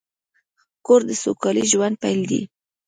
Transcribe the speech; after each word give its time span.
کور 0.85 1.01
د 1.09 1.11
سوکاله 1.23 1.63
ژوند 1.71 1.95
پیل 2.03 2.21
دی. 2.29 2.41